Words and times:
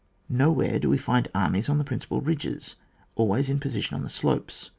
Nowhere 0.29 0.79
do 0.79 0.89
we 0.89 0.97
find 0.97 1.27
armies 1.35 1.69
on 1.69 1.77
the 1.77 1.83
principal 1.83 2.21
ridges 2.21 2.73
always 3.13 3.49
in 3.49 3.59
position 3.59 3.93
on 3.93 4.01
the 4.01 4.09
slopes. 4.09 4.69